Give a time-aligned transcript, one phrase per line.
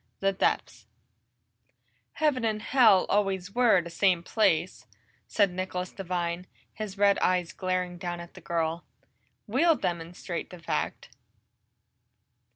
[0.19, 0.87] 26 The Depths
[2.13, 4.87] "Heaven and Hell always were the same place,"
[5.27, 8.83] said Nicholas Devine, his red eyes glaring down at the girl.
[9.45, 11.09] "We'll demonstrate the fact."